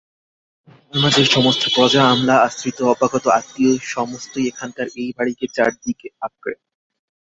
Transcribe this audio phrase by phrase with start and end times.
[0.93, 6.55] আমাদের সমস্ত প্রজা-আমলা, আশ্রিত-অভ্যাগত-আত্মীয়, সমস্তই এখানকার এই বাড়িকে চারি দিকে আঁকড়ে।